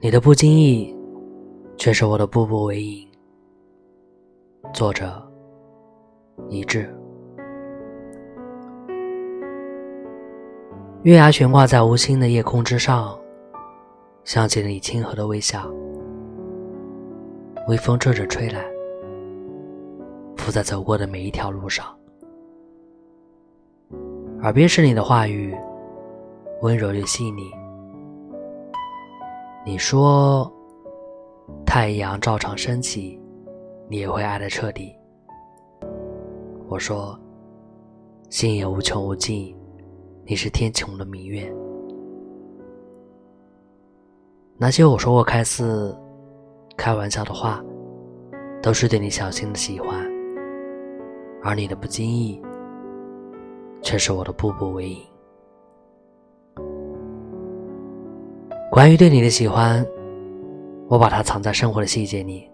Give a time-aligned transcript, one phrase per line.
[0.00, 0.96] 你的不经意，
[1.76, 3.04] 却是我的步步为营。
[4.72, 5.20] 作者：
[6.48, 6.88] 一致。
[11.02, 13.18] 月牙悬挂在无星的夜空之上，
[14.22, 15.68] 像极了你亲和的微笑。
[17.66, 18.64] 微风吹着吹来，
[20.36, 21.84] 拂在走过的每一条路上。
[24.42, 25.56] 耳边是你的话语，
[26.62, 27.50] 温柔又细腻。
[29.64, 30.50] 你说，
[31.66, 33.20] 太阳照常升起，
[33.88, 34.94] 你也会爱的彻底。
[36.68, 37.18] 我说，
[38.30, 39.54] 心也无穷无尽，
[40.24, 41.52] 你是天穹的明月。
[44.56, 45.94] 那些我说过开似
[46.76, 47.62] 开玩笑的话，
[48.62, 50.00] 都是对你小心的喜欢，
[51.42, 52.40] 而你的不经意，
[53.82, 54.98] 却是我的步步为营。
[58.78, 59.84] 关于对你的喜欢，
[60.86, 62.48] 我把它藏在生活的细节里。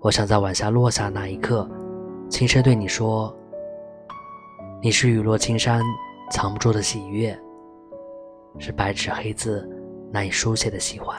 [0.00, 1.70] 我想在晚霞落下那一刻，
[2.28, 3.32] 轻声对你说
[4.82, 5.80] ：“你是雨落青山
[6.32, 7.38] 藏不住的喜悦，
[8.58, 9.64] 是白纸黑字
[10.10, 11.16] 难以书写的喜欢。”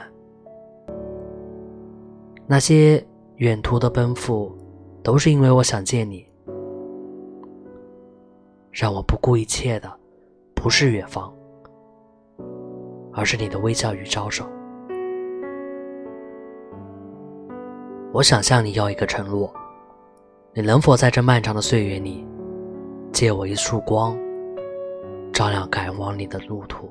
[2.45, 3.01] 那些
[3.37, 4.53] 远途的奔赴，
[5.01, 6.27] 都是因为我想见你。
[8.69, 9.89] 让我不顾一切的，
[10.53, 11.33] 不是远方。
[13.13, 14.45] 而是你的微笑与招手。
[18.13, 19.51] 我想向你要一个承诺，
[20.53, 22.27] 你能否在这漫长的岁月里，
[23.13, 24.17] 借我一束光，
[25.31, 26.89] 照亮赶往你的路途？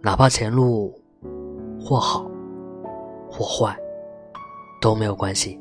[0.00, 0.92] 哪怕前路
[1.80, 2.24] 或好
[3.28, 3.76] 或坏，
[4.80, 5.60] 都没有关系。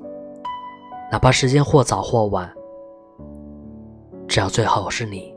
[1.12, 2.52] 哪怕时间或早或晚，
[4.28, 5.36] 只要最后是你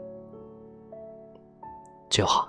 [2.09, 2.47] 就好。